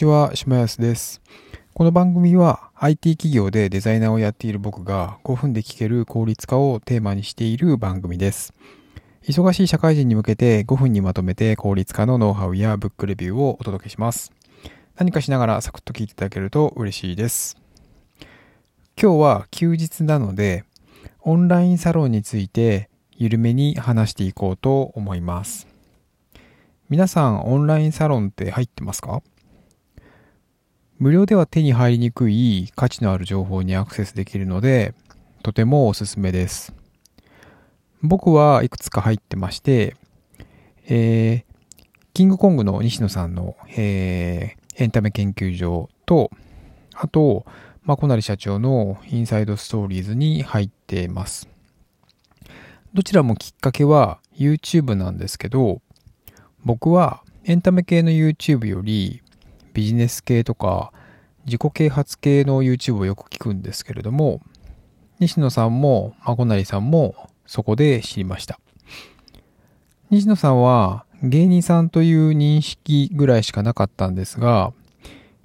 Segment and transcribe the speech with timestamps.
[0.00, 1.20] ちは、島安です。
[1.74, 8.54] この番組は IT 企業でデザイナーをやっている僕が5分で聞ける効率化をテーマにしている番組です。
[9.28, 14.32] 忙しい社会人に向けて5分にまとめて効率化のノウハウやブックレビューをお届けします。
[14.96, 17.58] 何かしながらサクッと聞いていただけると嬉しいです。
[18.98, 20.64] 今日は休日なので、
[21.20, 25.66] オンラインサロンについて緩めに話していこうと思います。
[26.88, 29.20] 皆さんオンラインサロンって入ってますか？
[31.00, 34.92] 無料では手に入りにくい価値のある情報にアクセスできるので、
[35.42, 36.74] とてもおすすめです。
[38.02, 39.96] 僕はいくつか入ってまして、
[40.90, 41.76] えー、
[42.12, 46.30] キングコングの西野さんの、えー、エンタメ研究所と、
[46.92, 47.46] あと、
[47.82, 51.48] まあ、小成社長のインサイドストーリーズに入ってます。
[52.92, 55.80] どちらもきっかけは YouTube なんですけど、
[56.62, 59.22] 僕はエンタメ系の YouTube より
[59.72, 60.92] ビジネス系とか
[61.46, 64.40] 自己啓発系の YouTube をよく聞くんですけれども、
[65.18, 67.14] 西野さんも孫成さんも
[67.46, 68.60] そこで知りました。
[70.10, 74.72] 西野さんは芸人さんという認識ぐらいしかなかったんですが、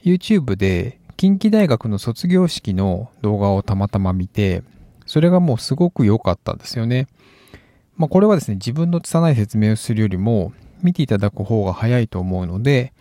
[0.04, 4.64] YouTube で近畿大学の卒業式の動画をたまたま見て、
[5.06, 7.08] それがもうすごく良かったんですよね。
[7.98, 12.94] まあこれはですね、自分の拙い説明をするよりも見ていただく方が早いと思うので、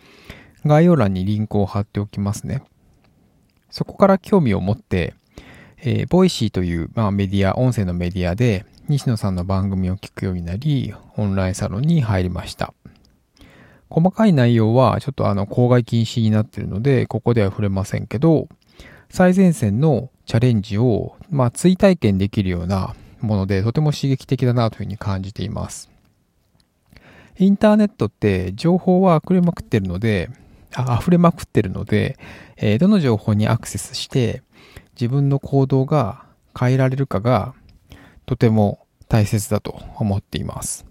[0.65, 2.63] 概要欄にリンクを貼っておきますね。
[3.69, 5.13] そこから興味を持って、
[5.77, 12.73] えー、 Voicy という、まあ、メディア、音声のメディアで、西野さんの番組を聞くようになり、オンラインサロンに入りました。
[13.89, 18.47] 細かい内容は、ちょっとあの、口外禁止になっているので、ここでは触れませんけど、
[19.09, 25.91] 最前線のチャレンジを、まあ、追体験できるようなもので、とても刺激的だなというふうに感じています。
[27.37, 30.29] インターネットって情報は溢れまくってるので、
[30.81, 32.17] 溢れまくってるので、
[32.57, 34.43] えー、どの情報にアクセスして
[34.93, 36.25] 自分の行動が
[36.57, 37.53] 変えられるかが
[38.25, 40.85] とても大切だと思っています。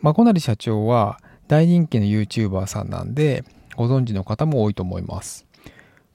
[0.00, 1.18] まこなり社長は
[1.48, 3.44] 大人気の YouTuber さんなんで
[3.76, 5.46] ご存知の方も多いと思います。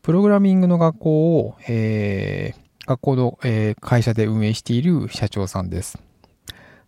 [0.02, 6.02] プログラミングの学校を、えー、学校の、えー、会社で運営している社長さんです。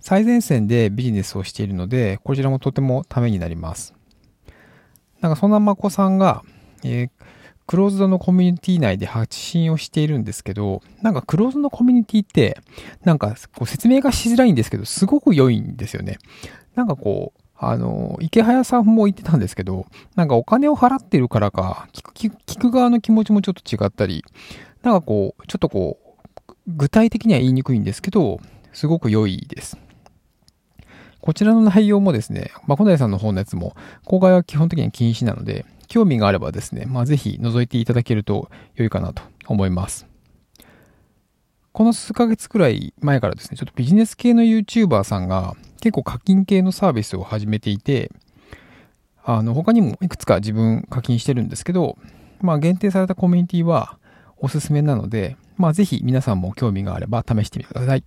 [0.04, 3.94] 最前線でビジネスをしているので、こちらもとてもためになります。
[5.22, 6.44] なんかそんなまこさんが、
[6.84, 7.10] えー、
[7.68, 12.58] クローズドのコミュニティ内で発信をしているんですけど、なんかクローズドのコミュニティって、
[13.06, 16.18] なんかこう説明がしづらいんですけど、すごく良いんですよね。
[16.76, 19.86] なんかこう、あの、池早さんも言ってたんですけど、
[20.18, 24.26] なんかお金を払ってるからか、聞く聞く側の気持ちもちょっと違ったり、
[24.82, 28.42] なんかこう、ちょっとこう、具体的には言いにくいんですけど、
[28.74, 29.78] すごく良いです。
[31.24, 40.06] こちらの内容もですね、まあ、小田さんの方のやつも、公開は基本的に禁止なので、興味があればですね、まあ、ぜひ覗いていただけると良いかなと思います。
[41.72, 48.12] この数ヶ月くらい前からですね、ちょっとビジネス系の YouTuber さんが結構課金系のサービスを始めていて、
[49.24, 51.98] あの、他にもいくつか自分課金してるんですけど、
[52.42, 53.98] まあ限定されたコミュニティは
[54.36, 58.04] おすすめなので、まあぜひ皆さんも興味があれば試してみてください。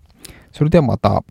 [0.53, 1.25] それではまた。